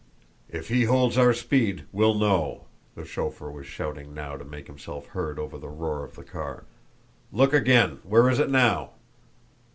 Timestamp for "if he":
0.49-0.85